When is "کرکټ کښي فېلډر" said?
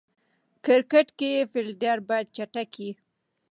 0.65-1.97